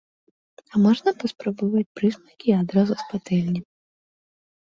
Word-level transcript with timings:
А 0.73 0.79
можна 0.85 1.09
паспрабаваць 1.23 1.89
прысмакі 1.99 2.47
і 2.53 2.55
адразу 2.61 2.93
з 3.03 3.11
патэльні. 3.13 3.61